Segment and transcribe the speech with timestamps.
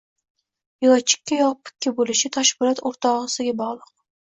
[0.85, 3.97] Yo chikka, yo pukka bo‘lishi Toshpo‘lat o‘tog‘asiga bog‘liq